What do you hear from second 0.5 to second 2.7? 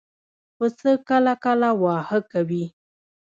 پسه کله کله واهه کوي.